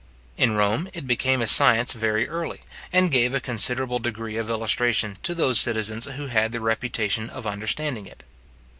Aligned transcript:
In 0.35 0.55
Rome 0.55 0.89
it 0.95 1.05
became 1.05 1.43
a 1.43 1.45
science 1.45 1.93
very 1.93 2.27
early, 2.27 2.61
and 2.91 3.11
gave 3.11 3.35
a 3.35 3.39
considerable 3.39 3.99
degree 3.99 4.35
of 4.35 4.49
illustration 4.49 5.17
to 5.21 5.35
those 5.35 5.59
citizens 5.59 6.05
who 6.05 6.25
had 6.25 6.51
the 6.51 6.59
reputation 6.59 7.29
of 7.29 7.45
understanding 7.45 8.07
it. 8.07 8.23